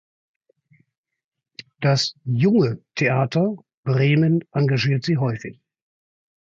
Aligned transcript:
Das 1.79 2.15
Junge 2.25 2.81
Theater 2.95 3.55
Bremen 3.85 4.43
engagiert 4.51 5.03
sie 5.05 5.17
häufig. 5.17 5.59